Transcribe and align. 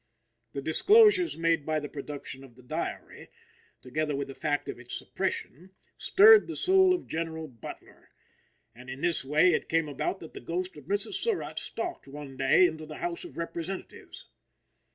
The 0.53 0.63
disclosures 0.63 1.37
made 1.37 1.63
by 1.63 1.79
the 1.79 1.87
production 1.87 2.43
of 2.43 2.55
the 2.55 2.63
diary, 2.63 3.29
together 3.83 4.15
with 4.15 4.29
the 4.29 4.33
fact 4.33 4.67
of 4.67 4.79
its 4.79 4.97
suppression, 4.97 5.75
stirred 5.95 6.47
the 6.47 6.55
soul 6.55 6.95
of 6.95 7.05
General 7.05 7.47
Butler; 7.47 8.09
and, 8.73 8.89
in 8.89 9.01
this 9.01 9.23
way, 9.23 9.53
it 9.53 9.69
came 9.69 9.87
about 9.87 10.19
that 10.21 10.33
the 10.33 10.39
ghost 10.41 10.75
of 10.75 10.85
Mrs. 10.85 11.21
Surratt 11.21 11.59
stalked 11.59 12.07
one 12.07 12.35
day 12.35 12.65
into 12.65 12.87
the 12.87 12.97
House 12.97 13.23
of 13.25 13.37
Representatives. 13.37 14.25